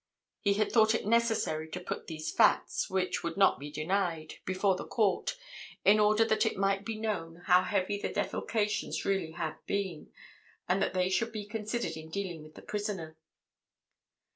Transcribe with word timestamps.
He 0.39 0.55
had 0.55 0.71
thought 0.71 0.95
it 0.95 1.05
necessary 1.05 1.69
to 1.69 1.79
put 1.79 2.07
these 2.07 2.31
facts—which 2.31 3.21
would 3.21 3.37
not 3.37 3.59
be 3.59 3.69
denied—before 3.69 4.75
the 4.75 4.87
Court, 4.87 5.37
in 5.85 5.99
order 5.99 6.25
that 6.25 6.43
it 6.43 6.57
might 6.57 6.83
be 6.83 6.97
known 6.99 7.43
how 7.45 7.61
heavy 7.61 8.01
the 8.01 8.09
defalcations 8.09 9.05
really 9.05 9.33
had 9.33 9.57
been, 9.67 10.11
and 10.67 10.81
that 10.81 10.95
they 10.95 11.07
should 11.09 11.31
be 11.31 11.45
considered 11.45 11.95
in 11.97 12.09
dealing 12.09 12.41
with 12.41 12.55
the 12.55 12.63
prisoner. 12.63 13.15